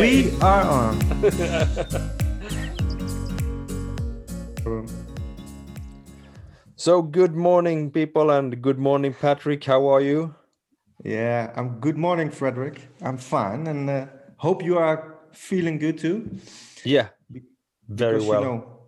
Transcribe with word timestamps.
We 0.00 0.32
are 0.40 0.62
on. 0.62 0.98
So 6.76 7.02
good 7.02 7.34
morning, 7.36 7.90
people, 7.90 8.30
and 8.30 8.62
good 8.62 8.78
morning, 8.78 9.12
Patrick. 9.12 9.62
How 9.62 9.86
are 9.88 10.00
you? 10.00 10.34
yeah, 11.04 11.52
I'm 11.54 11.80
good 11.80 11.98
morning, 11.98 12.30
Frederick. 12.30 12.88
I'm 13.02 13.18
fine 13.18 13.66
and 13.66 13.90
uh, 13.90 14.06
hope 14.38 14.64
you 14.64 14.78
are 14.78 15.18
feeling 15.32 15.76
good 15.78 15.98
too. 15.98 16.30
Yeah, 16.82 17.08
very 17.86 18.14
Because, 18.14 18.26
well. 18.26 18.40
You 18.40 18.46
know, 18.46 18.78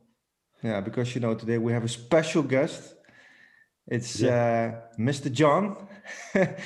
yeah, 0.63 0.81
because 0.81 1.15
you 1.15 1.21
know 1.21 1.35
today 1.35 1.59
we 1.59 1.75
have 1.75 1.85
a 1.85 1.89
special 1.89 2.43
guest. 2.43 2.95
It's 3.87 4.23
uh, 4.23 4.81
Mr. 4.99 5.31
John. 5.31 5.77
I've 6.35 6.57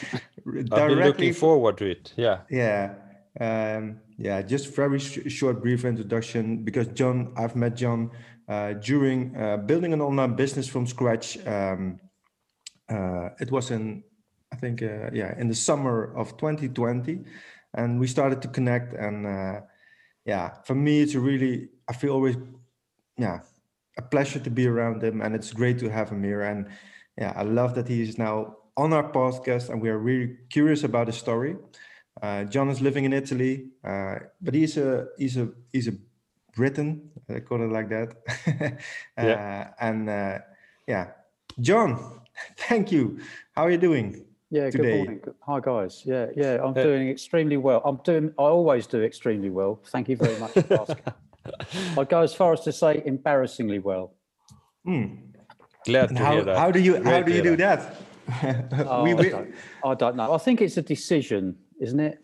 been 0.71 1.01
looking 1.01 1.35
forward 1.35 1.79
to 1.79 1.87
it. 1.87 2.13
Yeah. 2.17 2.43
Yeah. 2.49 2.95
Um, 3.41 4.03
yeah, 4.19 4.41
just 4.43 4.75
very 4.75 4.99
sh- 4.99 5.29
short, 5.29 5.63
brief 5.63 5.85
introduction 5.85 6.65
because 6.65 6.89
John, 6.89 7.33
I've 7.37 7.55
met 7.55 7.77
John 7.77 8.11
uh, 8.49 8.75
during 8.75 9.37
uh, 9.37 9.59
building 9.59 9.93
an 9.93 10.01
online 10.01 10.35
business 10.35 10.69
from 10.69 10.87
scratch. 10.87 11.37
Um, 11.47 12.01
uh, 12.89 13.31
it 13.41 13.51
was 13.51 13.71
in, 13.71 14.05
I 14.53 14.57
think, 14.57 14.83
uh, 14.83 15.11
yeah, 15.13 15.35
in 15.39 15.49
the 15.49 15.55
summer 15.55 16.15
of 16.17 16.37
2020, 16.39 17.25
and 17.75 18.01
we 18.01 18.07
started 18.07 18.41
to 18.43 18.49
connect. 18.49 18.95
And 18.95 19.27
uh, 19.27 19.61
yeah, 20.25 20.63
for 20.65 20.75
me, 20.75 21.01
it's 21.01 21.15
really, 21.15 21.69
I 21.89 21.93
feel 21.93 22.13
always, 22.13 22.37
yeah, 23.19 23.41
a 23.99 24.03
pleasure 24.03 24.39
to 24.39 24.51
be 24.51 24.67
around 24.67 25.03
him, 25.03 25.21
and 25.21 25.35
it's 25.35 25.53
great 25.53 25.79
to 25.81 25.91
have 25.91 26.09
him 26.11 26.23
here. 26.23 26.43
And 26.43 26.69
yeah, 27.19 27.33
I 27.37 27.43
love 27.43 27.75
that 27.75 27.89
he 27.89 28.03
is 28.03 28.17
now 28.17 28.57
on 28.77 28.93
our 28.93 29.11
podcast, 29.11 29.69
and 29.69 29.83
we 29.83 29.91
are 29.91 29.99
really 29.99 30.37
curious 30.49 30.85
about 30.85 31.09
his 31.09 31.17
story. 31.17 31.57
Uh, 32.23 32.45
John 32.45 32.69
is 32.71 32.81
living 32.81 33.05
in 33.05 33.13
Italy, 33.13 33.67
uh, 33.85 34.17
but 34.41 34.55
he's 34.55 34.77
a 34.79 35.09
he's 35.19 35.37
a 35.37 35.49
he's 35.73 35.89
a 35.89 35.93
Briton. 36.55 37.11
I 37.29 37.41
call 37.41 37.63
it 37.63 37.71
like 37.71 37.89
that. 37.91 38.15
uh, 39.19 39.23
Yeah. 39.23 39.69
And 39.81 40.09
uh, 40.09 40.39
yeah, 40.89 41.09
John, 41.61 42.21
thank 42.57 42.91
you. 42.91 43.19
How 43.55 43.65
are 43.67 43.71
you 43.71 43.79
doing? 43.79 44.25
Yeah, 44.51 44.71
today. 44.71 44.83
good 44.83 44.97
morning. 44.97 45.21
Hi 45.41 45.61
guys. 45.61 46.03
Yeah, 46.07 46.27
yeah, 46.37 46.59
I'm 46.63 46.71
Uh, 46.71 46.83
doing 46.83 47.09
extremely 47.11 47.57
well. 47.59 47.83
I'm 47.85 47.97
doing 48.05 48.33
I 48.39 48.43
always 48.45 48.87
do 48.87 49.03
extremely 49.03 49.51
well. 49.51 49.81
Thank 49.87 50.09
you 50.09 50.17
very 50.17 50.39
much 50.39 50.53
for 50.53 50.75
asking. 50.81 51.05
I'd 51.99 52.09
go 52.09 52.21
as 52.23 52.35
far 52.35 52.53
as 52.55 52.61
to 52.63 52.73
say 52.73 53.03
embarrassingly 53.05 53.81
well. 53.81 54.15
Hmm. 54.85 55.07
Glad 55.85 56.09
And 56.11 56.19
to 56.19 56.25
how, 56.25 56.33
hear 56.33 56.45
that. 56.45 56.57
how 56.59 56.71
do 56.71 56.81
you 56.81 56.95
how 56.97 57.03
Great 57.03 57.27
do 57.27 57.33
you 57.35 57.43
do 57.43 57.57
that? 57.57 57.95
Oh, 58.89 59.03
we, 59.05 59.13
I, 59.13 59.29
don't, 59.31 59.55
I 59.85 59.95
don't 59.95 60.17
know. 60.17 60.33
I 60.33 60.39
think 60.39 60.61
it's 60.61 60.77
a 60.77 60.83
decision, 60.83 61.55
isn't 61.81 62.01
it? 62.01 62.19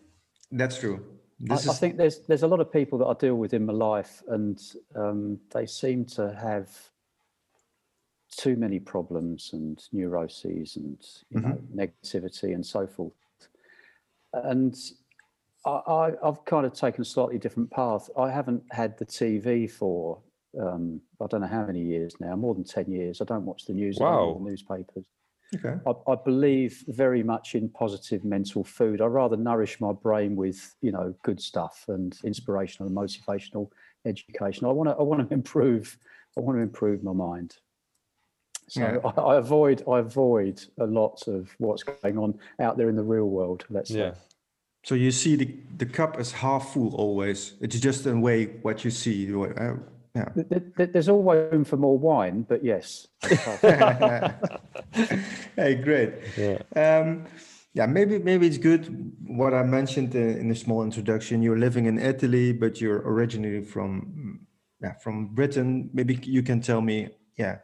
that's 0.51 0.77
true. 0.79 1.03
I, 1.49 1.55
This 1.55 1.67
I 1.67 1.71
is 1.71 1.79
think 1.79 1.97
there's 1.97 2.19
there's 2.27 2.43
a 2.43 2.47
lot 2.47 2.59
of 2.59 2.71
people 2.71 2.97
that 2.99 3.05
I 3.07 3.13
deal 3.13 3.35
with 3.35 3.53
in 3.53 3.65
my 3.65 3.73
life, 3.73 4.21
and 4.27 4.61
um, 4.95 5.39
they 5.51 5.65
seem 5.65 6.05
to 6.17 6.33
have 6.35 6.69
too 8.35 8.55
many 8.55 8.79
problems 8.79 9.51
and 9.53 9.79
neuroses 9.91 10.75
and 10.75 10.97
you 11.29 11.39
know 11.41 11.59
negativity 11.75 12.53
and 12.55 12.65
so 12.65 12.87
forth. 12.87 13.13
And 14.33 14.75
I, 15.65 15.69
I, 15.69 16.11
I've 16.23 16.43
kind 16.45 16.65
of 16.65 16.73
taken 16.73 17.01
a 17.01 17.05
slightly 17.05 17.37
different 17.37 17.69
path. 17.71 18.09
I 18.17 18.31
haven't 18.31 18.63
had 18.71 18.97
the 18.97 19.05
TV 19.05 19.69
for 19.69 20.19
um, 20.59 21.01
I 21.21 21.27
don't 21.27 21.41
know 21.41 21.47
how 21.47 21.65
many 21.65 21.81
years 21.81 22.13
now, 22.19 22.35
more 22.35 22.53
than 22.53 22.63
ten 22.63 22.91
years. 22.91 23.21
I 23.21 23.25
don't 23.25 23.45
watch 23.45 23.65
the 23.65 23.73
news, 23.73 23.97
Wow. 23.99 24.37
the 24.39 24.49
newspapers. 24.49 25.05
Okay. 25.55 25.75
I, 25.85 26.11
I 26.11 26.15
believe 26.15 26.83
very 26.87 27.23
much 27.23 27.55
in 27.55 27.69
positive 27.69 28.23
mental 28.23 28.63
food. 28.63 29.01
I 29.01 29.05
rather 29.05 29.37
nourish 29.37 29.79
my 29.79 29.93
brain 29.93 30.35
with, 30.35 30.75
you 30.81 30.91
know, 30.91 31.13
good 31.23 31.41
stuff 31.41 31.85
and 31.87 32.17
inspirational 32.23 32.87
and 32.87 32.97
motivational 32.97 33.69
education. 34.05 34.65
I 34.65 34.71
want 34.71 34.89
to, 34.89 34.95
I 34.95 35.01
want 35.03 35.27
to 35.27 35.33
improve. 35.33 35.97
I 36.37 36.41
want 36.41 36.57
to 36.57 36.61
improve 36.61 37.03
my 37.03 37.13
mind. 37.13 37.57
So 38.67 38.81
Yeah. 38.81 39.11
I, 39.17 39.21
I 39.21 39.37
avoid, 39.37 39.83
I 39.87 39.99
avoid 39.99 40.63
a 40.79 40.85
lot 40.85 41.27
of 41.27 41.53
what's 41.59 41.83
going 41.83 42.17
on 42.17 42.39
out 42.59 42.77
there 42.77 42.89
in 42.89 42.95
the 42.95 43.03
real 43.03 43.29
world. 43.29 43.65
Let's 43.69 43.89
say. 43.89 43.99
Yeah. 43.99 44.13
So 44.83 44.95
you 44.95 45.11
see 45.11 45.35
the 45.35 45.55
the 45.77 45.85
cup 45.85 46.19
is 46.19 46.31
half 46.31 46.73
full 46.73 46.93
always. 46.95 47.53
It's 47.61 47.79
just 47.79 48.05
in 48.05 48.17
a 48.17 48.19
way 48.19 48.45
what 48.63 48.83
you 48.83 48.91
see. 48.91 49.33
Uh, 49.33 49.75
You, 50.15 50.21
uh, 50.21 50.25
yeah. 50.35 50.43
Th- 50.43 50.63
th- 50.77 50.91
There's 50.93 51.09
always 51.09 51.51
room 51.51 51.63
for 51.63 51.77
more 51.77 51.97
wine, 51.97 52.45
but 52.47 52.63
yes. 52.63 53.07
hey, 55.55 55.75
great. 55.75 56.13
Yeah. 56.37 56.59
Um, 56.75 57.25
yeah, 57.73 57.87
maybe 57.87 58.19
maybe 58.19 58.45
it's 58.45 58.59
good 58.59 59.11
what 59.25 59.53
I 59.53 59.63
mentioned 59.63 60.13
in, 60.13 60.37
in 60.37 60.49
the 60.49 60.55
small 60.55 60.83
introduction. 60.83 61.41
You're 61.41 61.57
living 61.57 61.85
in 61.87 61.97
Italy, 61.97 62.53
but 62.53 62.79
you're 62.79 63.01
originally 63.01 63.63
from 63.63 64.45
yeah 64.81 64.93
from 64.99 65.33
Britain. 65.33 65.89
Maybe 65.93 66.19
you 66.21 66.43
can 66.43 66.61
tell 66.61 66.81
me 66.81 67.09
yeah 67.35 67.57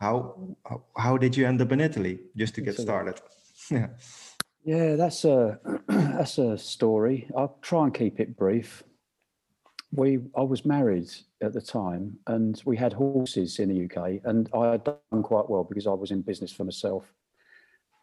how 0.00 0.34
how, 0.64 0.82
how 0.96 1.16
did 1.16 1.36
you 1.36 1.46
end 1.46 1.60
up 1.60 1.70
in 1.70 1.80
Italy 1.80 2.18
just 2.36 2.54
to 2.56 2.60
get 2.60 2.76
started? 2.76 3.20
Yeah. 3.70 3.88
Yeah, 4.64 4.94
that's 4.96 5.24
a 5.24 5.58
that's 5.88 6.38
a 6.38 6.58
story. 6.58 7.28
I'll 7.36 7.56
try 7.62 7.84
and 7.84 7.94
keep 7.94 8.20
it 8.20 8.36
brief. 8.36 8.84
We 9.96 10.20
I 10.36 10.42
was 10.42 10.64
married 10.64 11.10
at 11.42 11.52
the 11.52 11.60
time, 11.60 12.18
and 12.26 12.62
we 12.64 12.76
had 12.76 12.92
horses 12.92 13.58
in 13.58 13.68
the 13.68 13.84
UK, 13.84 14.20
and 14.24 14.48
I 14.54 14.72
had 14.72 14.84
done 14.84 15.22
quite 15.22 15.48
well 15.48 15.64
because 15.64 15.86
I 15.86 15.92
was 15.92 16.10
in 16.10 16.22
business 16.22 16.52
for 16.52 16.64
myself. 16.64 17.04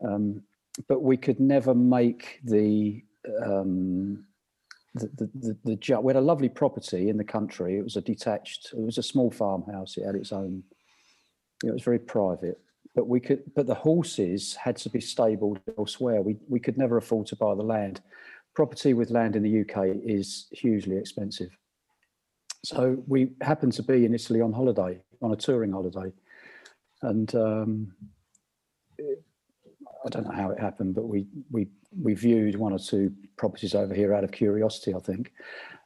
Um, 0.05 0.41
but 0.87 1.03
we 1.03 1.17
could 1.17 1.39
never 1.39 1.75
make 1.75 2.39
the 2.43 3.03
um, 3.45 4.25
the 4.95 5.07
the, 5.15 5.57
the, 5.63 5.75
the 5.75 6.01
we 6.01 6.09
had 6.09 6.21
a 6.21 6.25
lovely 6.31 6.49
property 6.49 7.09
in 7.09 7.17
the 7.17 7.23
country. 7.23 7.77
It 7.77 7.83
was 7.83 7.95
a 7.95 8.01
detached. 8.01 8.73
It 8.73 8.81
was 8.81 8.97
a 8.97 9.03
small 9.03 9.29
farmhouse. 9.29 9.97
It 9.97 10.05
had 10.05 10.15
its 10.15 10.31
own. 10.31 10.63
It 11.63 11.71
was 11.71 11.83
very 11.83 11.99
private 11.99 12.59
but 12.95 13.07
we 13.07 13.19
could 13.19 13.43
but 13.55 13.67
the 13.67 13.73
horses 13.73 14.55
had 14.55 14.75
to 14.75 14.89
be 14.89 14.99
stabled 14.99 15.59
elsewhere 15.77 16.21
we 16.21 16.37
we 16.47 16.59
could 16.59 16.77
never 16.77 16.97
afford 16.97 17.25
to 17.27 17.35
buy 17.35 17.55
the 17.55 17.63
land 17.63 18.01
property 18.53 18.93
with 18.93 19.09
land 19.09 19.35
in 19.35 19.43
the 19.43 19.61
uk 19.61 19.85
is 20.03 20.47
hugely 20.51 20.97
expensive 20.97 21.57
so 22.63 23.01
we 23.07 23.29
happened 23.41 23.73
to 23.73 23.83
be 23.83 24.05
in 24.05 24.13
italy 24.13 24.41
on 24.41 24.53
holiday 24.53 24.99
on 25.21 25.31
a 25.31 25.35
touring 25.35 25.71
holiday 25.71 26.11
and 27.01 27.35
um 27.35 27.93
i 28.99 30.09
don't 30.09 30.25
know 30.25 30.35
how 30.35 30.49
it 30.49 30.59
happened 30.59 30.93
but 30.95 31.07
we 31.07 31.25
we 31.51 31.67
we 32.01 32.13
viewed 32.13 32.55
one 32.55 32.73
or 32.73 32.79
two 32.79 33.13
properties 33.37 33.75
over 33.75 33.93
here 33.93 34.13
out 34.13 34.23
of 34.23 34.31
curiosity 34.31 34.93
i 34.93 34.99
think 34.99 35.31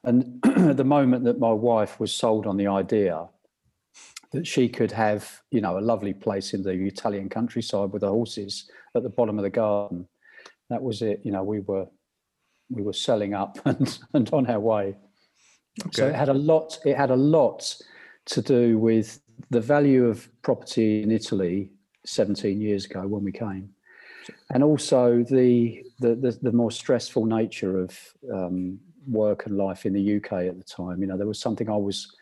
and 0.03 0.41
the 0.77 0.83
moment 0.83 1.23
that 1.25 1.39
my 1.39 1.51
wife 1.51 1.99
was 1.99 2.13
sold 2.13 2.45
on 2.47 2.57
the 2.57 2.67
idea 2.67 3.27
that 4.31 4.45
she 4.45 4.67
could 4.67 4.91
have, 4.91 5.41
you 5.51 5.61
know, 5.61 5.77
a 5.77 5.81
lovely 5.81 6.13
place 6.13 6.53
in 6.53 6.63
the 6.63 6.71
Italian 6.71 7.29
countryside 7.29 7.91
with 7.91 8.01
the 8.01 8.09
horses 8.09 8.69
at 8.95 9.03
the 9.03 9.09
bottom 9.09 9.37
of 9.37 9.43
the 9.43 9.49
garden. 9.49 10.07
That 10.69 10.81
was 10.81 11.01
it. 11.01 11.21
You 11.23 11.31
know, 11.31 11.43
we 11.43 11.61
were 11.61 11.87
we 12.69 12.83
were 12.83 12.93
selling 12.93 13.33
up 13.33 13.57
and, 13.65 13.99
and 14.13 14.29
on 14.33 14.47
our 14.47 14.59
way. 14.59 14.95
So 15.91 16.07
it 16.07 16.15
had 16.15 16.29
a 16.29 16.33
lot. 16.33 16.79
It 16.85 16.97
had 16.97 17.11
a 17.11 17.15
lot 17.15 17.75
to 18.25 18.41
do 18.41 18.77
with 18.77 19.19
the 19.49 19.61
value 19.61 20.05
of 20.05 20.29
property 20.41 21.03
in 21.03 21.11
Italy 21.11 21.69
17 22.05 22.59
years 22.59 22.85
ago 22.85 23.07
when 23.07 23.23
we 23.23 23.31
came, 23.31 23.69
and 24.53 24.63
also 24.63 25.23
the 25.23 25.83
the 25.99 26.15
the, 26.15 26.39
the 26.41 26.51
more 26.51 26.71
stressful 26.71 27.25
nature 27.25 27.79
of 27.79 27.97
um, 28.33 28.79
work 29.07 29.45
and 29.45 29.57
life 29.57 29.85
in 29.85 29.93
the 29.93 30.17
UK 30.17 30.33
at 30.33 30.57
the 30.57 30.63
time. 30.63 31.01
You 31.01 31.07
know, 31.07 31.17
there 31.17 31.27
was 31.27 31.39
something 31.39 31.69
I 31.69 31.77
was 31.77 32.15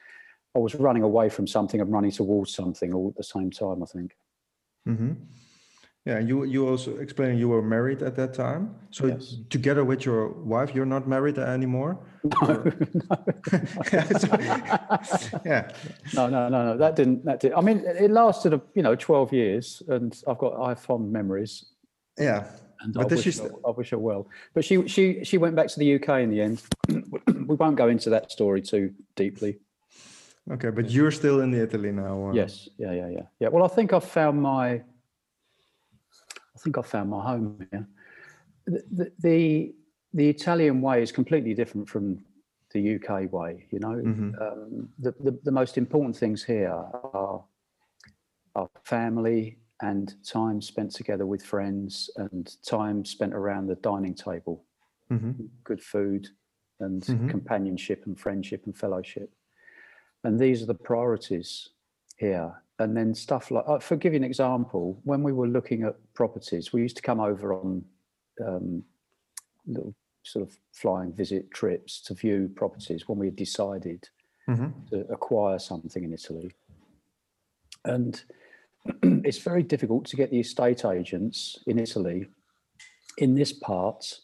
I 0.56 0.60
was 0.60 0.76
running 0.76 1.04
away 1.04 1.30
from 1.30 1.48
something 1.48 1.82
and 1.82 1.92
running 1.92 2.12
towards 2.12 2.54
something 2.54 2.94
all 2.94 3.10
at 3.10 3.16
the 3.16 3.24
same 3.24 3.52
time. 3.52 3.84
I 3.84 3.86
think. 3.86 4.16
hmm 4.86 5.14
Yeah, 6.06 6.20
you 6.20 6.44
you 6.44 6.68
also 6.70 6.98
explained 6.98 7.40
you 7.40 7.50
were 7.50 7.64
married 7.64 8.04
at 8.04 8.16
that 8.16 8.34
time. 8.36 8.76
So 8.92 9.08
Yes. 9.08 9.38
together 9.50 9.84
with 9.84 10.06
your 10.06 10.30
wife, 10.46 10.76
you're 10.76 10.86
not 10.86 11.08
married 11.08 11.40
anymore. 11.40 11.98
Yeah, 13.92 14.04
so- 14.20 14.38
yeah. 15.46 15.72
No, 16.14 16.28
no, 16.30 16.50
no, 16.50 16.64
no. 16.66 16.78
That 16.78 16.96
didn't. 16.96 17.26
That 17.26 17.40
did. 17.40 17.54
I 17.54 17.62
mean, 17.62 17.80
it 17.86 18.12
lasted, 18.12 18.54
a, 18.54 18.62
you 18.76 18.84
know, 18.84 18.96
twelve 18.96 19.34
years, 19.34 19.82
and 19.88 20.14
I've 20.28 20.38
got 20.38 20.54
I 20.62 20.70
have 20.70 20.80
fond 20.80 21.12
memories, 21.12 21.66
Yeah. 22.20 22.46
and 22.82 22.94
But 22.94 23.12
I 23.12 23.16
wish, 23.16 23.24
she 23.24 23.30
her, 23.32 23.48
st- 23.50 23.52
I 23.68 23.72
wish 23.72 23.90
her 23.90 23.98
well. 23.98 24.28
But 24.54 24.64
she, 24.64 24.88
she, 24.88 25.24
she 25.24 25.38
went 25.40 25.56
back 25.56 25.68
to 25.70 25.80
the 25.80 25.96
UK 25.96 26.10
in 26.22 26.30
the 26.30 26.42
end. 26.42 26.62
we 27.50 27.56
won't 27.56 27.78
go 27.78 27.88
into 27.88 28.10
that 28.12 28.32
story 28.32 28.62
too 28.62 28.94
deeply. 29.16 29.58
Okay, 30.52 30.70
but 30.70 30.92
you're 30.92 31.12
still 31.12 31.40
in 31.42 31.52
Italy 31.56 31.92
now. 31.92 32.30
uh, 32.30 32.34
Yes, 32.34 32.70
yeah, 32.78 32.92
yeah, 32.94 33.10
yeah, 33.10 33.22
yeah. 33.40 33.48
Well, 33.50 33.64
I 33.64 33.70
think 33.76 33.92
I've 33.94 34.04
found 34.06 34.40
my. 34.42 34.84
I 36.66 36.68
think 36.68 36.78
I 36.80 36.82
found 36.82 37.12
my 37.12 37.24
home 37.24 37.68
here. 37.72 37.88
The, 38.66 38.84
the 38.92 39.12
the 39.20 39.76
the 40.14 40.30
Italian 40.30 40.82
way 40.82 41.04
is 41.04 41.12
completely 41.12 41.54
different 41.54 41.88
from 41.88 42.26
the 42.72 42.82
UK 42.82 43.32
way. 43.32 43.68
You 43.72 43.80
know, 43.80 43.94
Mhm. 44.04 44.42
um, 44.42 44.90
the, 44.98 45.12
the 45.20 45.40
the 45.44 45.52
most 45.52 45.78
important 45.78 46.18
things 46.18 46.44
here 46.44 46.72
are 46.72 47.46
are 48.56 48.70
family 48.84 49.60
and 49.84 50.16
time 50.26 50.60
spent 50.62 50.92
together 50.92 51.28
with 51.28 51.44
friends 51.46 52.10
and 52.16 52.58
time 52.64 53.06
spent 53.06 53.34
around 53.36 53.68
the 53.68 53.76
dining 53.76 54.16
table. 54.16 54.66
Mhm. 55.10 55.50
good 55.64 55.82
food, 55.84 56.30
and 56.80 57.04
Mhm. 57.04 57.30
companionship 57.30 58.06
and 58.08 58.20
friendship 58.20 58.66
and 58.66 58.76
fellowship. 58.78 59.34
And 60.24 60.40
these 60.40 60.64
are 60.64 60.68
the 60.68 60.76
priorities 60.76 61.70
here. 62.18 62.62
And 62.80 62.96
then 62.96 63.14
stuff 63.16 63.52
like, 63.52 63.64
uh, 63.68 63.80
for 63.80 63.96
giving 63.96 64.18
an 64.18 64.24
example, 64.24 65.00
when 65.04 65.24
we 65.24 65.32
were 65.32 65.48
looking 65.48 65.84
at 65.84 65.96
properties, 66.14 66.74
we 66.74 66.82
used 66.82 66.98
to 66.98 67.02
come 67.02 67.20
over 67.20 67.54
on 67.54 67.86
um, 68.46 68.84
little 69.66 69.96
sort 70.24 70.48
of 70.48 70.58
flying 70.74 71.14
visit 71.14 71.50
trips 71.52 72.02
to 72.02 72.14
view 72.14 72.52
properties 72.56 73.08
when 73.08 73.18
we 73.18 73.28
had 73.28 73.36
decided 73.36 74.10
Mhm. 74.48 74.90
to 74.90 75.08
acquire 75.12 75.58
something 75.58 76.04
in 76.04 76.14
Italy. 76.14 76.52
And 77.84 78.24
it's 79.04 79.40
very 79.40 79.64
difficult 79.64 80.06
to 80.06 80.16
get 80.16 80.30
the 80.30 80.40
estate 80.40 80.86
agents 80.86 81.64
in 81.66 81.80
Italy 81.80 82.28
in 83.18 83.34
this 83.36 83.54
part 83.54 84.20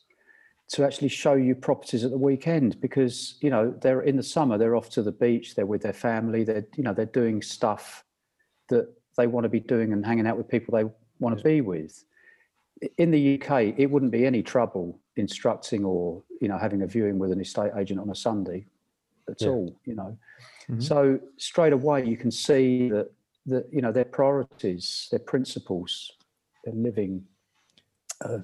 to 0.71 0.85
actually 0.85 1.09
show 1.09 1.33
you 1.33 1.53
properties 1.53 2.05
at 2.05 2.11
the 2.11 2.17
weekend 2.17 2.79
because 2.79 3.35
you 3.41 3.49
know 3.49 3.73
they're 3.81 4.01
in 4.01 4.15
the 4.15 4.23
summer 4.23 4.57
they're 4.57 4.75
off 4.75 4.89
to 4.89 5.01
the 5.03 5.11
beach 5.11 5.53
they're 5.55 5.65
with 5.65 5.81
their 5.81 5.93
family 5.93 6.43
they're 6.43 6.65
you 6.77 6.83
know 6.83 6.93
they're 6.93 7.05
doing 7.05 7.41
stuff 7.41 8.05
that 8.69 8.87
they 9.17 9.27
want 9.27 9.43
to 9.43 9.49
be 9.49 9.59
doing 9.59 9.91
and 9.91 10.05
hanging 10.05 10.25
out 10.25 10.37
with 10.37 10.47
people 10.47 10.75
they 10.75 10.85
want 11.19 11.37
to 11.37 11.43
be 11.43 11.59
with 11.61 12.05
in 12.97 13.11
the 13.11 13.35
UK 13.39 13.73
it 13.77 13.87
wouldn't 13.91 14.11
be 14.11 14.25
any 14.25 14.41
trouble 14.41 14.97
instructing 15.17 15.83
or 15.83 16.23
you 16.39 16.47
know 16.47 16.57
having 16.57 16.81
a 16.83 16.87
viewing 16.87 17.19
with 17.19 17.31
an 17.31 17.41
estate 17.41 17.71
agent 17.77 17.99
on 17.99 18.09
a 18.09 18.15
Sunday 18.15 18.65
at 19.29 19.41
Yeah. 19.41 19.49
all 19.49 19.75
you 19.85 19.95
know 19.95 20.17
Mhm. 20.69 20.81
so 20.81 21.19
straight 21.37 21.73
away 21.73 22.05
you 22.05 22.15
can 22.15 22.31
see 22.31 22.89
that 22.89 23.11
that 23.45 23.67
you 23.73 23.81
know 23.81 23.91
their 23.91 24.05
priorities 24.05 25.07
their 25.11 25.19
principles 25.19 26.11
they're 26.63 26.73
living 26.73 27.25
uh, 28.21 28.39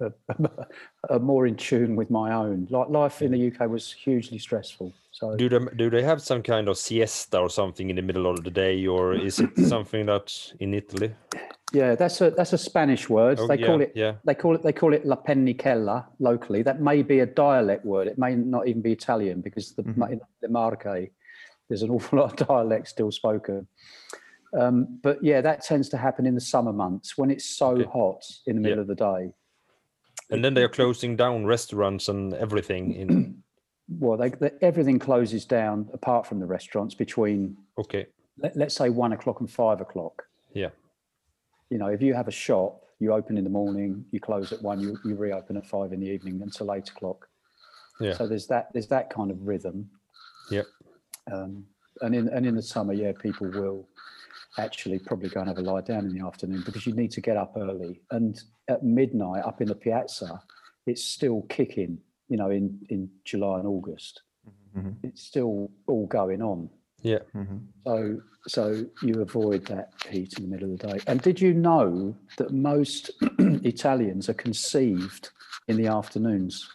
are 0.00 1.18
more 1.20 1.46
in 1.46 1.56
tune 1.56 1.96
with 1.96 2.10
my 2.10 2.32
own 2.34 2.66
like 2.70 2.88
life 2.88 3.22
in 3.22 3.32
the 3.32 3.46
UK 3.52 3.68
was 3.68 3.92
hugely 3.92 4.38
stressful 4.38 4.92
so 5.12 5.36
Do 5.36 5.48
they 5.48 5.58
do 5.76 5.90
they 5.90 6.02
have 6.02 6.20
some 6.22 6.42
kind 6.42 6.68
of 6.68 6.76
siesta 6.76 7.38
or 7.38 7.50
something 7.50 7.90
in 7.90 7.96
the 7.96 8.02
middle 8.02 8.26
of 8.26 8.44
the 8.44 8.50
day, 8.50 8.86
or 8.86 9.14
is 9.14 9.40
it 9.40 9.56
something 9.74 10.06
that 10.06 10.32
in 10.60 10.74
Italy? 10.74 11.10
yeah 11.74 11.94
that's 11.94 12.20
a 12.20 12.30
that's 12.30 12.52
a 12.54 12.58
Spanish 12.58 13.08
word 13.10 13.38
Oh, 13.40 13.46
they 13.46 13.58
yeah, 13.58 13.66
call 13.66 13.80
it 13.82 13.92
yeah. 13.94 14.14
they 14.24 14.34
call 14.34 14.54
it 14.54 14.62
they 14.62 14.72
call 14.72 14.94
it 14.94 15.04
la 15.04 15.16
pennichella 15.16 16.06
locally 16.18 16.62
that 16.62 16.80
may 16.80 17.02
be 17.02 17.20
a 17.20 17.26
dialect 17.26 17.84
word 17.84 18.06
it 18.08 18.18
may 18.18 18.34
not 18.34 18.66
even 18.68 18.82
be 18.82 18.92
Italian 18.92 19.40
because 19.42 19.74
the 19.74 19.82
Mhm. 19.82 20.12
in 20.12 20.20
the 20.40 20.48
Marche 20.48 21.10
there's 21.68 21.82
an 21.82 21.90
awful 21.96 22.18
lot 22.20 22.30
of 22.40 22.48
dialect 22.48 22.88
still 22.88 23.10
spoken 23.10 23.66
um, 24.58 24.98
but 25.02 25.22
yeah 25.22 25.40
that 25.42 25.62
tends 25.62 25.88
to 25.90 25.96
happen 25.98 26.24
in 26.26 26.34
the 26.34 26.40
summer 26.40 26.72
months 26.72 27.18
when 27.18 27.30
it's 27.30 27.44
so 27.44 27.70
Okay. 27.72 27.90
hot 27.92 28.22
in 28.46 28.54
the 28.56 28.62
middle 28.62 28.78
Yeah. 28.78 28.82
of 28.82 28.88
the 28.88 28.94
day 28.94 29.22
And 30.30 30.44
then 30.44 30.54
they 30.54 30.62
are 30.62 30.68
closing 30.68 31.16
down 31.16 31.46
restaurants 31.46 32.08
and 32.08 32.34
everything. 32.34 32.92
In 32.92 33.42
well 33.88 34.18
they, 34.18 34.28
they, 34.30 34.50
everything 34.60 34.98
closes 34.98 35.44
down 35.46 35.88
apart 35.94 36.26
from 36.26 36.38
the 36.40 36.46
restaurants 36.46 36.94
between 36.94 37.56
okay, 37.78 38.06
let, 38.38 38.54
let's 38.54 38.74
say 38.74 38.90
one 38.90 39.12
o'clock 39.12 39.40
and 39.40 39.50
five 39.50 39.80
o'clock 39.80 40.24
Yeah. 40.52 40.68
you 41.70 41.78
know 41.78 41.86
if 41.86 42.02
you 42.02 42.12
have 42.12 42.28
a 42.28 42.36
shop 42.46 42.82
you 43.00 43.14
open 43.14 43.38
in 43.38 43.44
the 43.44 43.50
morning 43.50 44.04
you 44.10 44.20
close 44.20 44.52
at 44.52 44.60
one 44.60 44.78
you, 44.78 44.98
you 45.06 45.14
reopen 45.14 45.56
at 45.56 45.66
five 45.66 45.94
in 45.94 46.00
the 46.00 46.06
evening 46.06 46.38
until 46.42 46.70
eight 46.74 46.90
o'clock 46.90 47.26
Yeah. 47.98 48.12
so 48.12 48.26
there's 48.26 48.46
that 48.48 48.68
there's 48.74 48.88
that 48.88 49.08
kind 49.08 49.30
of 49.30 49.46
rhythm 49.46 49.88
Yep. 50.50 50.66
um, 51.32 51.64
and 52.02 52.14
in 52.14 52.28
and 52.28 52.44
in 52.44 52.56
the 52.56 52.62
summer 52.62 52.92
yeah 52.92 53.12
people 53.18 53.48
will 53.48 53.88
actually 54.58 54.98
probably 54.98 55.28
go 55.28 55.40
and 55.40 55.48
have 55.48 55.58
a 55.58 55.62
lie 55.62 55.80
down 55.80 56.04
in 56.04 56.12
the 56.16 56.24
afternoon 56.26 56.62
because 56.66 56.86
you 56.86 56.92
need 56.92 57.10
to 57.12 57.20
get 57.20 57.36
up 57.36 57.54
early 57.56 58.00
and 58.10 58.42
at 58.68 58.82
midnight 58.82 59.44
up 59.44 59.60
in 59.60 59.68
the 59.68 59.74
piazza 59.74 60.40
it's 60.86 61.04
still 61.04 61.42
kicking 61.48 61.98
you 62.28 62.36
know 62.36 62.50
in 62.50 62.78
in 62.90 63.08
july 63.24 63.58
and 63.58 63.66
august 63.68 64.22
Mhm. 64.76 64.96
it's 65.02 65.22
still 65.22 65.70
all 65.86 66.06
going 66.06 66.42
on 66.42 66.68
yeah. 67.02 67.18
Mhm. 67.34 67.60
so 67.86 68.20
so 68.48 68.84
you 69.02 69.20
avoid 69.22 69.64
that 69.66 69.92
heat 70.10 70.32
in 70.36 70.42
the 70.44 70.48
middle 70.48 70.72
of 70.72 70.78
the 70.78 70.86
day. 70.88 70.98
And 71.06 71.20
did 71.20 71.40
you 71.40 71.52
know 71.54 72.16
that 72.38 72.50
most 72.52 73.10
Italians 73.38 74.28
are 74.28 74.34
conceived 74.34 75.30
in 75.68 75.76
the 75.76 75.86
afternoons? 75.86 76.68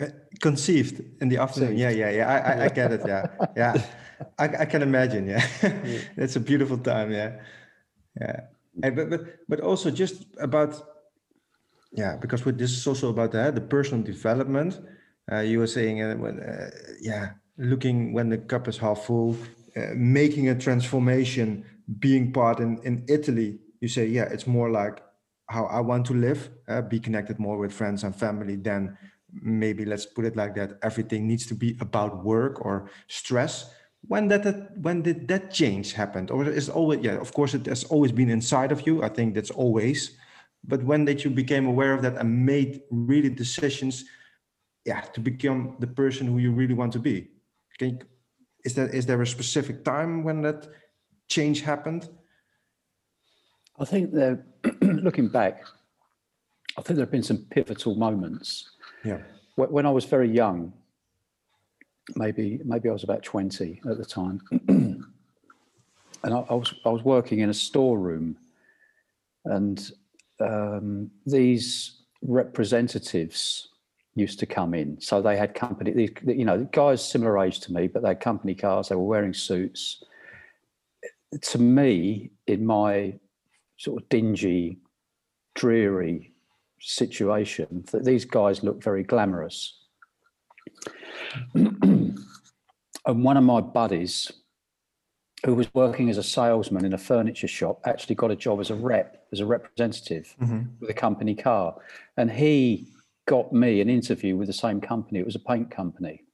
Uh, 0.00 0.06
conceived 0.40 1.02
in 1.20 1.28
the 1.28 1.36
afternoon. 1.38 1.76
Yeah, 1.76 1.90
yeah, 1.90 2.10
yeah. 2.10 2.28
I, 2.28 2.36
I, 2.38 2.64
I 2.64 2.68
get 2.68 2.92
it. 2.92 3.02
Yeah, 3.06 3.26
yeah. 3.56 3.74
I, 4.38 4.44
I 4.44 4.64
can 4.66 4.82
imagine. 4.82 5.28
Yeah, 5.28 5.46
it's 6.16 6.36
a 6.40 6.40
beautiful 6.40 6.78
time. 6.78 7.12
Yeah, 7.12 7.40
yeah. 8.20 8.40
And 8.82 8.96
but 8.96 9.10
but 9.10 9.20
but 9.48 9.60
also 9.60 9.90
just 9.90 10.24
about 10.40 10.82
yeah, 11.92 12.16
because 12.16 12.44
with 12.44 12.58
this 12.58 12.72
is 12.72 12.86
also 12.86 13.10
about 13.10 13.34
uh, 13.34 13.50
the 13.50 13.60
personal 13.60 14.04
development. 14.04 14.80
Uh, 15.30 15.40
you 15.40 15.58
were 15.58 15.66
saying, 15.66 16.02
uh, 16.02 16.14
when, 16.14 16.40
uh, 16.40 16.70
yeah, 17.00 17.30
looking 17.58 18.12
when 18.12 18.28
the 18.28 18.38
cup 18.38 18.68
is 18.68 18.78
half 18.78 19.04
full, 19.06 19.36
uh, 19.76 19.88
making 19.94 20.48
a 20.48 20.54
transformation, 20.54 21.64
being 21.98 22.32
part 22.32 22.60
in 22.60 22.78
in 22.84 23.04
Italy. 23.08 23.58
You 23.80 23.88
say, 23.88 24.06
yeah, 24.06 24.24
it's 24.24 24.46
more 24.46 24.70
like 24.70 25.02
how 25.48 25.66
I 25.66 25.80
want 25.80 26.06
to 26.06 26.14
live, 26.14 26.50
uh, 26.68 26.82
be 26.82 26.98
connected 27.00 27.38
more 27.38 27.56
with 27.58 27.72
friends 27.72 28.04
and 28.04 28.14
family 28.14 28.56
than 28.56 28.96
maybe 29.32 29.84
let's 29.84 30.06
put 30.06 30.24
it 30.24 30.36
like 30.36 30.54
that. 30.54 30.78
Everything 30.82 31.26
needs 31.26 31.46
to 31.46 31.54
be 31.54 31.76
about 31.80 32.24
work 32.24 32.64
or 32.64 32.90
stress. 33.08 33.70
When 34.08 34.28
that, 34.28 34.44
that 34.44 34.78
when 34.78 35.02
did 35.02 35.26
that 35.28 35.52
change 35.52 35.92
happened, 35.92 36.30
or 36.30 36.48
is 36.48 36.68
always 36.68 37.00
yeah? 37.00 37.16
Of 37.18 37.32
course, 37.32 37.54
it 37.54 37.66
has 37.66 37.84
always 37.84 38.12
been 38.12 38.30
inside 38.30 38.70
of 38.70 38.86
you. 38.86 39.02
I 39.02 39.08
think 39.08 39.34
that's 39.34 39.50
always. 39.50 40.16
But 40.62 40.82
when 40.82 41.04
that 41.06 41.24
you 41.24 41.30
became 41.30 41.66
aware 41.66 41.92
of 41.92 42.02
that 42.02 42.16
and 42.16 42.46
made 42.46 42.82
really 42.90 43.30
decisions, 43.30 44.04
yeah, 44.84 45.00
to 45.00 45.20
become 45.20 45.76
the 45.80 45.86
person 45.86 46.26
who 46.26 46.38
you 46.38 46.52
really 46.52 46.74
want 46.74 46.92
to 46.92 46.98
be. 46.98 47.28
Can 47.78 47.90
you, 47.90 47.98
is 48.64 48.74
that 48.74 48.94
is 48.94 49.06
there 49.06 49.20
a 49.22 49.26
specific 49.26 49.84
time 49.84 50.22
when 50.24 50.42
that 50.42 50.68
change 51.28 51.62
happened? 51.62 52.08
I 53.78 53.84
think 53.84 54.12
that 54.12 54.42
looking 54.80 55.28
back, 55.28 55.64
I 56.78 56.82
think 56.82 56.96
there 56.96 57.04
have 57.04 57.10
been 57.10 57.22
some 57.22 57.46
pivotal 57.50 57.94
moments. 57.94 58.70
Yeah. 59.04 59.18
When 59.56 59.86
I 59.86 59.90
was 59.90 60.04
very 60.04 60.30
young, 60.30 60.72
maybe 62.14 62.60
maybe 62.64 62.88
I 62.88 62.92
was 62.92 63.04
about 63.04 63.22
twenty 63.22 63.80
at 63.88 63.98
the 63.98 64.04
time, 64.04 64.40
and 64.68 65.04
I, 66.24 66.38
I 66.38 66.54
was 66.54 66.74
I 66.84 66.90
was 66.90 67.02
working 67.02 67.40
in 67.40 67.50
a 67.50 67.54
storeroom, 67.54 68.36
and 69.44 69.90
um, 70.40 71.10
these 71.26 72.02
representatives 72.22 73.68
used 74.14 74.38
to 74.40 74.46
come 74.46 74.74
in. 74.74 75.00
So 75.00 75.20
they 75.20 75.36
had 75.36 75.54
company, 75.54 75.92
these, 75.92 76.10
you 76.26 76.44
know, 76.44 76.66
guys 76.72 77.06
similar 77.06 77.38
age 77.38 77.60
to 77.60 77.72
me, 77.72 77.86
but 77.86 78.02
they 78.02 78.08
had 78.08 78.20
company 78.20 78.54
cars. 78.54 78.88
They 78.88 78.96
were 78.96 79.04
wearing 79.04 79.34
suits. 79.34 80.02
To 81.40 81.58
me, 81.58 82.30
in 82.46 82.64
my 82.64 83.18
sort 83.76 84.02
of 84.02 84.08
dingy, 84.08 84.78
dreary 85.54 86.32
situation, 86.80 87.84
that 87.92 88.04
these 88.04 88.24
guys 88.24 88.62
look 88.62 88.82
very 88.82 89.02
glamorous. 89.02 89.85
and 91.54 92.14
one 93.06 93.36
of 93.36 93.44
my 93.44 93.60
buddies, 93.60 94.32
who 95.44 95.54
was 95.54 95.72
working 95.74 96.08
as 96.08 96.18
a 96.18 96.22
salesman 96.22 96.84
in 96.84 96.92
a 96.92 96.98
furniture 96.98 97.48
shop, 97.48 97.80
actually 97.84 98.14
got 98.14 98.30
a 98.30 98.36
job 98.36 98.60
as 98.60 98.70
a 98.70 98.74
rep, 98.74 99.26
as 99.32 99.40
a 99.40 99.46
representative 99.46 100.34
mm-hmm. 100.40 100.62
with 100.80 100.90
a 100.90 100.94
company 100.94 101.34
car. 101.34 101.76
And 102.16 102.30
he 102.30 102.88
got 103.26 103.52
me 103.52 103.80
an 103.80 103.90
interview 103.90 104.36
with 104.36 104.46
the 104.46 104.54
same 104.54 104.80
company. 104.80 105.18
It 105.18 105.26
was 105.26 105.34
a 105.34 105.40
paint 105.40 105.70
company 105.70 106.24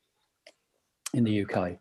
in 1.13 1.25
the 1.25 1.45
UK. 1.45 1.79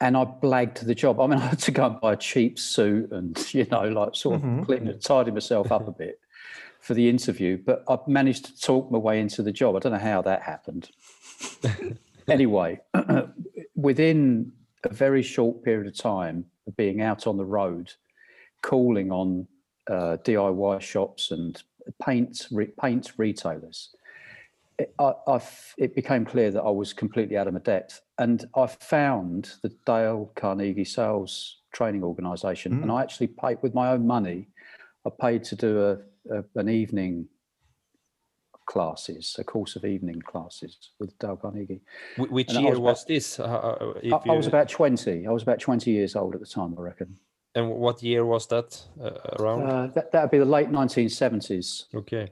And 0.00 0.16
I 0.16 0.24
blagged 0.24 0.84
the 0.84 0.94
job. 0.94 1.18
I 1.18 1.26
mean, 1.26 1.38
I 1.40 1.46
had 1.46 1.58
to 1.60 1.70
go 1.70 1.86
and 1.86 2.00
buy 2.00 2.12
a 2.12 2.16
cheap 2.16 2.58
suit 2.58 3.10
and, 3.10 3.36
you 3.54 3.66
know, 3.70 3.88
like 3.88 4.14
sort 4.14 4.36
of 4.36 4.42
mm-hmm. 4.42 4.62
clean 4.64 4.86
it, 4.86 5.02
tidy 5.02 5.30
myself 5.30 5.72
up 5.72 5.88
a 5.88 5.92
bit 5.92 6.20
for 6.80 6.94
the 6.94 7.08
interview. 7.08 7.56
But 7.56 7.84
I 7.88 7.98
managed 8.06 8.44
to 8.44 8.60
talk 8.60 8.90
my 8.90 8.98
way 8.98 9.18
into 9.18 9.42
the 9.42 9.52
job. 9.52 9.76
I 9.76 9.78
don't 9.78 9.92
know 9.92 9.98
how 9.98 10.20
that 10.22 10.42
happened. 10.42 10.90
anyway, 12.28 12.80
within 13.74 14.52
a 14.84 14.92
very 14.92 15.22
short 15.22 15.62
period 15.62 15.86
of 15.86 15.96
time 15.96 16.44
of 16.66 16.76
being 16.76 17.00
out 17.00 17.26
on 17.26 17.36
the 17.36 17.44
road, 17.44 17.92
calling 18.62 19.10
on 19.10 19.46
uh, 19.88 20.16
DIY 20.24 20.80
shops 20.80 21.30
and 21.30 21.62
paint 22.02 22.46
re- 22.50 22.72
paint 22.80 23.12
retailers, 23.16 23.94
it, 24.78 24.94
I, 24.98 25.12
I 25.26 25.36
f- 25.36 25.74
it 25.78 25.94
became 25.94 26.24
clear 26.24 26.50
that 26.50 26.62
I 26.62 26.70
was 26.70 26.92
completely 26.92 27.36
out 27.36 27.46
of 27.46 27.54
my 27.54 27.60
depth. 27.60 28.00
And 28.18 28.44
I 28.56 28.66
found 28.66 29.52
the 29.62 29.70
Dale 29.86 30.32
Carnegie 30.34 30.84
Sales 30.84 31.58
Training 31.72 32.02
Organisation, 32.04 32.82
and 32.82 32.90
I 32.90 33.02
actually 33.02 33.28
paid 33.28 33.58
with 33.62 33.74
my 33.74 33.90
own 33.90 34.06
money. 34.06 34.48
I 35.06 35.10
paid 35.10 35.44
to 35.44 35.56
do 35.56 35.82
a, 35.82 36.38
a 36.38 36.44
an 36.56 36.68
evening 36.68 37.26
classes, 38.66 39.36
a 39.38 39.44
course 39.44 39.76
of 39.76 39.84
evening 39.84 40.20
classes 40.22 40.90
with 40.98 41.18
Dale 41.18 41.36
Carnegie. 41.36 41.82
Which 42.16 42.48
And 42.48 42.58
I 42.58 42.60
year 42.62 42.70
was 42.70 42.80
was, 42.80 43.02
about- 43.02 43.08
this? 43.08 43.40
Uh, 43.40 43.44
uh, 43.44 43.94
if 44.02 44.12
I, 44.12 44.32
I 44.32 44.36
was 44.36 44.46
about 44.46 44.68
20. 44.68 45.26
I 45.26 45.30
was 45.30 45.42
about 45.42 45.60
20 45.60 45.90
years 45.90 46.16
old 46.16 46.34
at 46.34 46.40
the 46.40 46.46
time, 46.46 46.74
I 46.78 46.82
reckon. 46.82 47.16
and 47.54 47.70
what 47.70 48.02
year 48.02 48.24
was 48.24 48.46
that 48.48 48.80
uh, 49.00 49.10
around? 49.38 49.62
Uh, 49.62 49.86
that 49.94 50.10
that 50.12 50.22
would 50.22 50.30
be 50.30 50.38
the 50.38 50.44
late 50.56 50.70
1970s. 50.70 51.84
okay. 51.94 52.28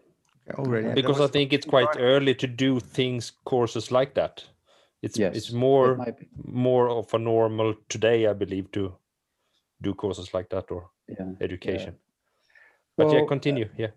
already 0.58 0.86
and 0.86 0.94
because 0.96 1.20
I 1.20 1.28
think 1.28 1.52
it's 1.52 1.66
quite 1.66 1.96
early 1.98 2.34
to 2.34 2.46
do 2.46 2.80
things 2.80 3.32
courses 3.44 3.90
like 3.92 4.14
that. 4.14 4.44
It's 5.02 5.18
Yes, 5.18 5.36
it's 5.36 5.52
more 5.52 5.96
may 5.96 6.12
be. 6.12 6.28
more 6.44 6.88
of 6.88 7.12
a 7.14 7.18
normal 7.18 7.74
today, 7.88 8.26
I 8.26 8.32
believe, 8.34 8.70
to 8.72 8.92
do 9.82 9.94
courses 9.94 10.32
like 10.34 10.48
that 10.50 10.70
or 10.70 10.90
Yeah. 11.08 11.32
education. 11.40 11.94
But 12.96 13.08
yeah, 13.08 13.18
Well, 13.18 13.26
continue. 13.26 13.68
Yeah. 13.76 13.88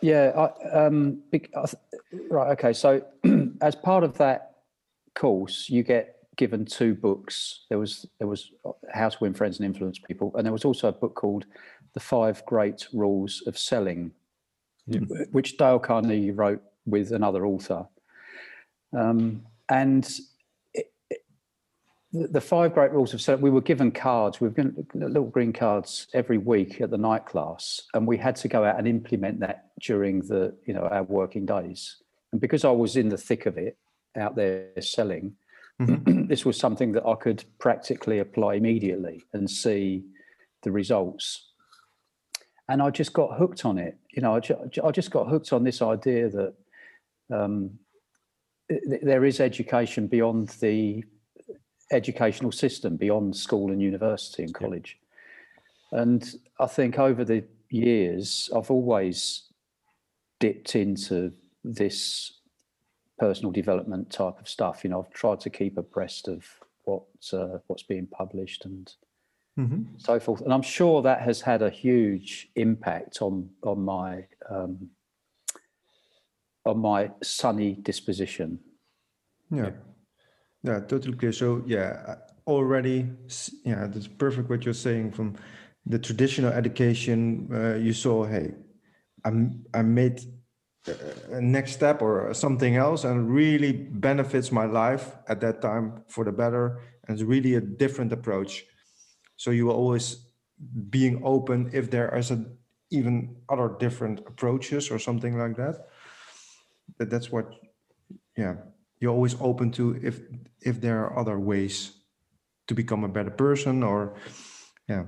Yeah, 0.00 0.32
I, 0.36 0.68
um, 0.86 1.22
bec- 1.30 1.50
I 1.56 1.64
th- 1.66 2.22
right. 2.30 2.50
Okay, 2.52 2.72
so 2.72 3.02
as 3.60 3.74
part 3.74 4.04
of 4.04 4.16
that 4.18 4.56
course, 5.14 5.68
you 5.68 5.82
get 5.82 6.16
given 6.36 6.64
two 6.64 6.94
books. 6.94 7.64
There 7.68 7.78
was 7.78 8.06
there 8.18 8.28
was 8.28 8.50
How 8.92 9.08
to 9.08 9.16
Win 9.20 9.34
Friends 9.34 9.58
and 9.58 9.66
Influence 9.66 9.98
People, 9.98 10.32
and 10.36 10.44
there 10.44 10.52
was 10.52 10.64
also 10.64 10.88
a 10.88 10.92
book 10.92 11.14
called 11.14 11.46
The 11.94 12.00
Five 12.00 12.44
Great 12.46 12.86
Rules 12.92 13.42
of 13.46 13.58
Selling, 13.58 14.12
wh- 14.86 15.34
which 15.34 15.56
Dale 15.56 15.78
Carnegie 15.78 16.30
wrote 16.30 16.62
with 16.86 17.12
another 17.12 17.46
author. 17.46 17.86
Um, 18.96 19.42
and 19.68 20.08
the, 22.12 22.40
five 22.40 22.74
great 22.74 22.92
rules 22.92 23.14
of 23.14 23.20
selling, 23.20 23.40
we 23.40 23.50
were 23.50 23.62
given 23.62 23.90
cards, 23.90 24.40
we 24.40 24.48
were 24.48 24.54
given 24.54 24.86
little 24.94 25.24
green 25.24 25.52
cards 25.52 26.08
every 26.12 26.38
week 26.38 26.80
at 26.80 26.90
the 26.90 26.98
night 26.98 27.26
class, 27.26 27.82
and 27.94 28.06
we 28.06 28.18
had 28.18 28.36
to 28.36 28.48
go 28.48 28.64
out 28.64 28.78
and 28.78 28.86
implement 28.86 29.40
that 29.40 29.70
during 29.80 30.20
the, 30.20 30.54
you 30.66 30.74
know, 30.74 30.82
our 30.82 31.04
working 31.04 31.46
days. 31.46 31.96
And 32.32 32.40
because 32.40 32.64
I 32.64 32.70
was 32.70 32.96
in 32.96 33.08
the 33.08 33.16
thick 33.16 33.46
of 33.46 33.56
it, 33.56 33.78
out 34.16 34.36
there 34.36 34.68
selling, 34.80 35.34
this 35.78 36.44
was 36.44 36.58
something 36.58 36.92
that 36.92 37.06
I 37.06 37.14
could 37.14 37.44
practically 37.58 38.18
apply 38.18 38.54
immediately 38.54 39.24
and 39.32 39.50
see 39.50 40.04
the 40.62 40.70
results. 40.70 41.48
And 42.68 42.82
I 42.82 42.90
just 42.90 43.14
got 43.14 43.38
hooked 43.38 43.64
on 43.64 43.78
it. 43.78 43.96
You 44.10 44.22
know, 44.22 44.36
I, 44.36 44.40
ju- 44.40 44.70
I 44.84 44.90
just 44.90 45.10
got 45.10 45.28
hooked 45.28 45.52
on 45.52 45.64
this 45.64 45.80
idea 45.80 46.28
that 46.28 46.54
um, 47.32 47.70
th- 48.68 49.00
there 49.02 49.24
is 49.24 49.40
education 49.40 50.06
beyond 50.06 50.48
the 50.60 51.04
educational 51.92 52.52
system, 52.52 52.96
beyond 52.96 53.36
school 53.36 53.70
and 53.70 53.80
university 53.80 54.42
and 54.42 54.54
college. 54.54 54.98
And 55.92 56.24
I 56.58 56.66
think 56.66 56.98
over 56.98 57.24
the 57.24 57.44
years, 57.70 58.50
I've 58.54 58.70
always 58.70 59.48
dipped 60.40 60.74
into 60.74 61.32
this 61.64 62.40
personal 63.18 63.52
development 63.52 64.10
type 64.10 64.40
of 64.40 64.48
stuff. 64.48 64.82
You 64.82 64.90
know, 64.90 65.02
I've 65.02 65.12
tried 65.12 65.40
to 65.40 65.50
keep 65.50 65.76
abreast 65.76 66.28
of 66.28 66.46
what 66.84 67.04
uh, 67.32 67.58
what's 67.66 67.84
being 67.84 68.06
published 68.06 68.64
and 68.64 68.92
Mhm. 69.58 70.00
so 70.00 70.18
forth. 70.18 70.40
And 70.40 70.52
I'm 70.52 70.62
sure 70.62 71.02
that 71.02 71.20
has 71.20 71.42
had 71.42 71.60
a 71.60 71.68
huge 71.68 72.50
impact 72.56 73.20
on 73.20 73.50
on 73.62 73.84
my 73.84 74.26
um, 74.48 74.90
on 76.64 76.78
my 76.78 77.10
sunny 77.22 77.74
disposition. 77.74 78.58
Yeah. 79.50 79.72
Yeah, 80.62 80.80
totally 80.80 81.16
clear. 81.16 81.32
So 81.32 81.62
yeah, 81.66 82.02
uh, 82.06 82.14
already, 82.46 83.10
yeah, 83.64 83.86
that's 83.88 84.06
perfect 84.06 84.48
what 84.48 84.64
you're 84.64 84.74
saying 84.74 85.12
from 85.12 85.36
the 85.86 85.98
traditional 85.98 86.52
education. 86.52 87.48
Uh, 87.52 87.74
you 87.74 87.92
saw, 87.92 88.24
hey, 88.24 88.52
I'm 89.24 89.64
I 89.74 89.82
made 89.82 90.20
a- 90.88 91.36
a 91.38 91.40
next 91.40 91.72
step 91.72 92.02
or 92.02 92.34
something 92.34 92.76
else, 92.76 93.04
and 93.04 93.30
really 93.30 93.72
benefits 93.72 94.52
my 94.52 94.64
life 94.66 95.16
at 95.28 95.40
that 95.40 95.62
time 95.62 96.04
for 96.08 96.24
the 96.24 96.32
better, 96.32 96.80
and 97.06 97.14
it's 97.16 97.24
really 97.24 97.54
a 97.54 97.60
different 97.60 98.12
approach. 98.12 98.64
So 99.36 99.50
you 99.52 99.70
are 99.70 99.74
always 99.74 100.26
being 100.90 101.22
open 101.24 101.70
if 101.72 101.90
there 101.90 102.14
is 102.16 102.30
a 102.30 102.44
even 102.90 103.36
other 103.48 103.76
different 103.80 104.20
approaches 104.28 104.90
or 104.90 104.98
something 104.98 105.38
like 105.38 105.56
that. 105.56 105.86
That 106.98 107.10
that's 107.10 107.30
what, 107.30 107.50
yeah, 108.36 108.56
you're 109.02 109.12
always 109.12 109.34
open 109.40 109.70
to 109.72 109.98
if 110.02 110.20
if 110.60 110.80
there 110.80 111.04
are 111.04 111.18
other 111.18 111.38
ways 111.38 111.92
to 112.68 112.74
become 112.74 113.04
a 113.04 113.08
better 113.08 113.30
person 113.30 113.82
or 113.82 114.14
yeah 114.88 115.04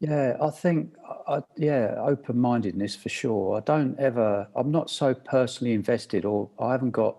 Yeah, 0.00 0.36
I 0.42 0.50
think, 0.50 0.94
I, 1.26 1.40
yeah, 1.56 1.94
open 1.98 2.38
mindedness 2.38 2.94
for 2.94 3.08
sure. 3.08 3.56
I 3.56 3.60
don't 3.60 3.98
ever, 3.98 4.46
I'm 4.54 4.70
not 4.70 4.90
so 4.90 5.14
personally 5.14 5.72
invested, 5.72 6.24
or 6.24 6.50
I 6.58 6.72
haven't 6.72 6.90
got 6.90 7.16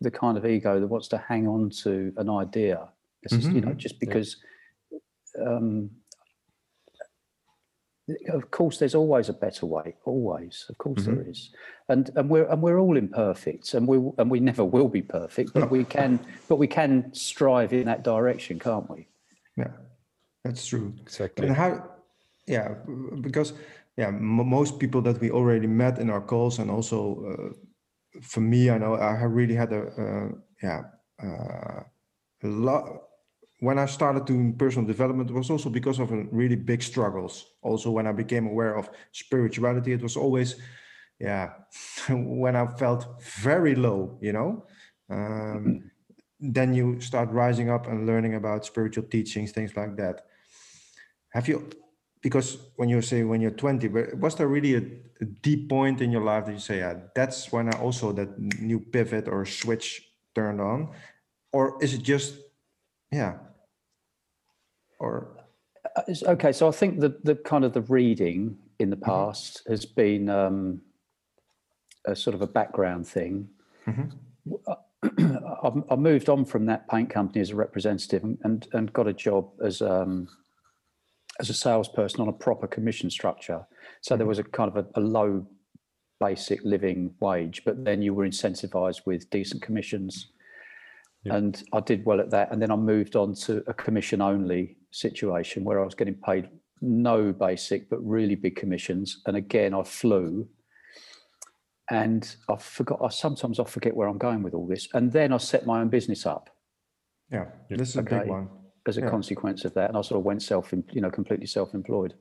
the 0.00 0.10
kind 0.10 0.38
of 0.38 0.46
ego 0.46 0.78
that 0.78 0.86
wants 0.86 1.08
to 1.08 1.18
hang 1.18 1.48
on 1.48 1.70
to 1.82 2.12
an 2.16 2.30
idea. 2.30 2.88
It's 3.22 3.34
just, 3.34 3.46
mm-hmm, 3.46 3.56
you 3.56 3.60
know, 3.62 3.68
mm-hmm. 3.68 3.78
just 3.78 3.98
because, 3.98 4.36
um, 5.44 5.90
of 8.28 8.50
course, 8.50 8.78
there's 8.78 8.94
always 8.94 9.28
a 9.28 9.32
better 9.32 9.66
way. 9.66 9.94
Always, 10.04 10.66
of 10.68 10.76
course, 10.78 11.04
there 11.04 11.22
is, 11.28 11.50
and 11.88 12.10
and 12.16 12.28
we're 12.28 12.46
and 12.50 12.60
we're 12.60 12.78
all 12.78 12.96
imperfect, 12.96 13.74
and 13.74 13.86
we 13.86 13.96
and 14.18 14.30
we 14.30 14.40
never 14.40 14.64
will 14.64 14.88
be 14.88 15.02
perfect, 15.02 15.54
but 15.54 15.70
we 15.70 15.84
can, 15.96 16.18
but 16.48 16.56
we 16.56 16.66
can 16.66 17.12
strive 17.14 17.72
in 17.72 17.86
that 17.86 18.02
direction, 18.04 18.58
can't 18.58 18.88
we? 18.90 19.08
yeah 19.56 19.68
that's 20.44 20.66
true 20.66 20.94
Exactly. 21.02 21.46
and 21.46 21.54
how 21.54 21.84
yeah 22.46 22.74
because 23.20 23.52
yeah 23.98 24.08
m- 24.08 24.48
most 24.48 24.78
people 24.78 25.02
that 25.02 25.20
we 25.20 25.30
already 25.30 25.66
met 25.66 25.98
in 25.98 26.08
our 26.08 26.22
calls 26.22 26.58
and 26.58 26.70
also 26.70 26.98
uh, 27.30 28.18
for 28.22 28.40
me 28.40 28.70
i 28.70 28.78
know 28.78 28.94
i 28.96 29.14
have 29.14 29.30
really 29.30 29.54
had 29.54 29.72
a 29.74 29.82
uh, 30.00 30.28
yeah 30.62 30.82
uh, 31.22 31.82
a 32.42 32.46
lot 32.48 32.84
when 33.62 33.78
i 33.78 33.86
started 33.86 34.24
doing 34.24 34.56
personal 34.58 34.86
development 34.86 35.30
it 35.30 35.34
was 35.34 35.50
also 35.50 35.70
because 35.70 36.00
of 36.00 36.10
a 36.10 36.24
really 36.32 36.56
big 36.56 36.82
struggles. 36.82 37.46
Also 37.62 37.90
when 37.90 38.06
i 38.06 38.12
became 38.12 38.46
aware 38.46 38.74
of 38.76 38.90
spirituality 39.12 39.92
it 39.92 40.02
was 40.02 40.16
always 40.16 40.56
yeah 41.20 41.50
when 42.08 42.56
i 42.56 42.66
felt 42.82 43.22
very 43.22 43.74
low 43.74 44.18
you 44.20 44.32
know? 44.32 44.66
Um, 45.08 45.90
then 46.40 46.74
you 46.74 47.00
start 47.00 47.30
rising 47.30 47.70
up 47.70 47.86
and 47.86 48.06
learning 48.06 48.34
about 48.34 48.66
spiritual 48.66 49.04
teachings 49.04 49.52
things 49.52 49.76
like 49.76 49.96
that. 49.96 50.22
Have 51.30 51.46
you 51.46 51.70
because 52.22 52.58
when 52.76 52.88
you 52.88 53.00
say 53.00 53.22
when 53.22 53.40
you're 53.40 53.50
20 53.50 53.88
but 53.88 54.18
was 54.18 54.34
there 54.34 54.48
really 54.48 54.74
a, 54.74 54.82
a 55.20 55.24
deep 55.42 55.68
point 55.68 56.00
in 56.00 56.10
your 56.10 56.22
life 56.22 56.46
that 56.46 56.52
you 56.52 56.58
say 56.58 56.78
yeah 56.78 56.94
that's 57.14 57.52
when 57.52 57.68
i 57.72 57.78
also 57.78 58.12
that 58.12 58.38
new 58.38 58.80
pivot 58.80 59.28
or 59.28 59.44
switch 59.44 60.08
turned 60.34 60.60
on 60.60 60.88
or 61.52 61.76
is 61.82 61.94
it 61.94 62.02
just 62.02 62.38
yeah 63.10 63.34
or 65.02 65.28
Uh, 65.96 66.32
Okay, 66.34 66.52
so 66.52 66.68
I 66.68 66.70
think 66.70 67.00
the 67.00 67.12
the 67.24 67.34
kind 67.34 67.64
of 67.64 67.72
the 67.72 67.82
reading 67.82 68.56
in 68.78 68.88
the 68.90 68.96
past 68.96 69.62
has 69.68 69.84
been 69.84 70.28
um, 70.28 70.80
a 72.06 72.14
sort 72.16 72.34
of 72.34 72.42
a 72.42 72.46
background 72.46 73.06
thing. 73.06 73.48
I, 74.68 74.76
I 75.90 75.96
moved 75.96 76.28
on 76.28 76.44
from 76.44 76.66
that 76.66 76.88
paint 76.88 77.10
company 77.10 77.40
as 77.40 77.50
a 77.50 77.56
representative 77.56 78.22
and 78.24 78.38
and, 78.44 78.68
and 78.72 78.92
got 78.92 79.08
a 79.08 79.12
job 79.12 79.50
as 79.62 79.82
um, 79.82 80.28
as 81.40 81.50
a 81.50 81.54
salesperson 81.54 82.20
on 82.20 82.28
a 82.28 82.32
proper 82.46 82.66
commission 82.66 83.10
structure. 83.10 83.66
So 84.00 84.16
there 84.16 84.26
was 84.26 84.38
a 84.38 84.44
kind 84.44 84.70
of 84.70 84.76
a, 84.76 85.00
a 85.00 85.02
low 85.02 85.46
basic 86.20 86.60
living 86.62 87.14
wage, 87.20 87.62
but 87.64 87.84
then 87.84 88.02
you 88.02 88.14
were 88.14 88.26
incentivized 88.26 89.02
with 89.06 89.28
decent 89.30 89.62
commissions. 89.62 90.28
And 91.24 91.62
I 91.72 91.80
did 91.80 92.04
well 92.04 92.20
at 92.20 92.30
that. 92.30 92.50
And 92.52 92.60
then 92.60 92.70
I 92.70 92.76
moved 92.76 93.16
on 93.16 93.34
to 93.46 93.62
a 93.66 93.74
commission 93.74 94.20
only 94.20 94.76
situation 94.92 95.64
where 95.64 95.80
I 95.80 95.84
was 95.84 95.96
getting 95.96 96.14
paid 96.14 96.48
no 96.80 97.32
basic, 97.32 97.90
but 97.90 97.98
really 98.06 98.36
big 98.36 98.56
commissions. 98.56 99.22
And 99.26 99.36
again, 99.36 99.74
I 99.74 99.82
flew. 99.82 100.48
And 101.90 102.34
I 102.48 102.56
forgot, 102.56 103.00
I 103.02 103.08
sometimes 103.08 103.58
I 103.60 103.64
forget 103.64 103.94
where 103.96 104.08
I'm 104.08 104.18
going 104.18 104.42
with 104.44 104.54
all 104.54 104.66
this. 104.66 104.88
And 104.94 105.12
then 105.12 105.32
I 105.32 105.38
set 105.38 105.66
my 105.66 105.80
own 105.80 105.88
business 105.88 106.24
up 106.26 106.50
yeah 107.32 107.46
this 107.70 107.88
is 107.88 107.96
a 107.96 108.02
big 108.02 108.26
one 108.28 108.48
as 108.86 108.98
a 108.98 109.00
Yeah. 109.00 109.10
consequence 109.10 109.64
of 109.64 109.74
that, 109.74 109.88
and 109.90 109.96
I 109.96 110.02
sort 110.02 110.18
of 110.18 110.24
went 110.24 110.42
self, 110.42 110.72
you 110.72 111.00
know, 111.00 111.10
completely 111.10 111.46
self-employed, 111.46 112.14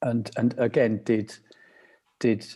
and 0.00 0.30
and 0.36 0.54
again 0.58 1.02
did 1.04 1.34
did 2.20 2.46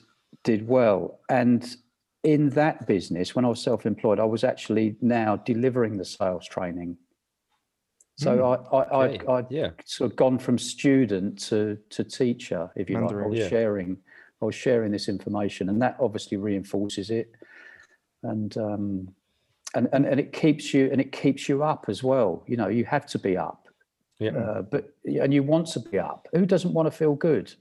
did 0.45 0.67
well. 0.69 1.21
And 1.29 1.77
in 2.23 2.51
that 2.51 2.87
business, 2.87 3.35
when 3.35 3.45
I 3.45 3.49
was 3.49 3.63
self-employed, 3.63 4.21
I 4.21 4.25
was 4.25 4.45
actually 4.45 4.97
now 5.01 5.37
delivering 5.37 5.97
the 5.99 6.05
sales 6.05 6.47
training. 6.47 6.97
So 8.17 8.45
I 8.45 8.77
I, 8.77 9.05
Okay, 9.05 9.27
I 9.27 9.39
I 9.41 9.47
yeah. 9.51 9.71
sort 9.85 10.11
of 10.11 10.17
gone 10.17 10.39
from 10.39 10.59
student 10.59 11.39
to 11.49 11.79
to 11.91 12.05
teacher, 12.05 12.71
if 12.77 12.89
you 12.91 12.99
like. 12.99 13.13
I 13.13 13.27
was 13.27 13.39
Yeah. 13.39 13.49
sharing 13.49 13.99
I 14.43 14.45
was 14.45 14.55
sharing 14.55 14.93
this 14.93 15.09
information, 15.09 15.69
and 15.69 15.81
that 15.83 15.97
obviously 16.01 16.37
reinforces 16.39 17.11
it, 17.11 17.31
and 18.23 18.57
um, 18.57 19.15
and 19.75 19.89
and 19.93 20.07
and 20.07 20.19
it 20.21 20.33
keeps 20.33 20.73
you 20.73 20.89
and 20.91 21.01
it 21.01 21.13
keeps 21.13 21.49
you 21.49 21.63
up 21.63 21.87
as 21.89 22.03
well. 22.03 22.43
You 22.47 22.57
know, 22.57 22.69
you 22.69 22.85
have 22.87 23.07
to 23.07 23.19
be 23.19 23.37
up, 23.37 23.69
Yeah. 24.19 24.37
uh, 24.37 24.63
but 24.63 24.95
and 25.05 25.33
you 25.35 25.43
want 25.43 25.67
to 25.69 25.81
be 25.81 25.99
up. 25.99 26.27
Who 26.33 26.47
doesn't 26.47 26.73
want 26.73 26.87
to 26.87 26.97
feel 26.97 27.15
good? 27.15 27.53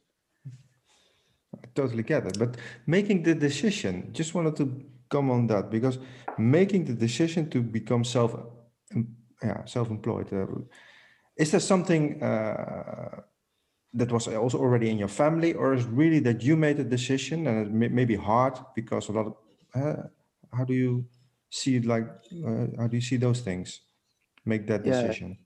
I 1.64 1.68
totally 1.74 2.04
get 2.04 2.26
it. 2.28 2.38
But 2.40 2.58
making 2.86 3.24
the 3.24 3.36
decision, 3.36 4.10
just 4.14 4.34
wanted 4.34 4.56
to 4.58 4.66
come 5.10 5.30
on 5.32 5.48
that 5.48 5.70
because 5.70 6.00
making 6.38 6.86
the 6.86 6.94
decision 6.94 7.50
to 7.50 7.62
become 7.62 8.04
self, 8.04 8.36
yeah, 9.44 9.66
self-employed, 9.66 10.34
uh, 10.34 10.46
is 11.38 11.52
there 11.52 11.60
something 11.60 12.22
uh, 12.24 13.22
that 13.94 14.12
was 14.12 14.28
also 14.28 14.60
already 14.60 14.90
in 14.90 14.98
your 14.98 15.08
family, 15.08 15.54
or 15.54 15.74
is 15.74 15.86
really 15.86 16.20
that 16.20 16.44
you 16.44 16.56
made 16.58 16.80
a 16.80 16.84
decision 16.84 17.48
and 17.48 17.68
it 17.68 17.72
may, 17.74 17.88
may 17.88 18.06
be 18.06 18.16
hard 18.16 18.54
because 18.76 19.10
a 19.10 19.12
lot 19.12 19.26
of 19.28 19.36
uh, 19.74 20.04
how 20.54 20.64
do 20.66 20.74
you 20.74 21.06
see 21.50 21.78
it 21.78 21.86
like 21.86 22.08
uh, 22.46 22.68
how 22.78 22.88
do 22.88 22.96
you 22.96 23.02
see 23.02 23.18
those 23.18 23.42
things 23.42 23.82
make 24.46 24.68
that 24.68 24.86
Yeah. 24.86 25.02
decision? 25.02 25.38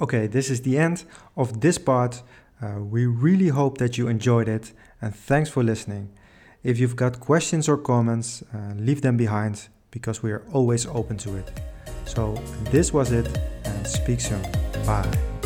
Okay, 0.00 0.28
this 0.28 0.50
is 0.50 0.60
the 0.60 0.78
end 0.78 1.04
of 1.36 1.60
this 1.60 1.78
part. 1.78 2.22
Uh, 2.62 2.80
we 2.80 3.06
really 3.06 3.48
hope 3.48 3.78
that 3.78 3.96
you 3.98 4.08
enjoyed 4.08 4.48
it 4.48 4.72
and 5.00 5.14
thanks 5.14 5.50
for 5.50 5.62
listening. 5.62 6.08
If 6.62 6.78
you've 6.78 6.96
got 6.96 7.20
questions 7.20 7.68
or 7.68 7.76
comments, 7.76 8.42
uh, 8.54 8.74
leave 8.76 9.00
them 9.00 9.16
behind 9.16 9.68
because 9.90 10.22
we 10.22 10.32
are 10.32 10.42
always 10.52 10.86
open 10.86 11.16
to 11.18 11.36
it. 11.36 11.52
So, 12.08 12.34
this 12.70 12.90
was 12.92 13.12
it 13.12 13.28
and 13.64 13.86
speak 13.86 14.20
soon. 14.20 14.42
Bye. 14.86 15.37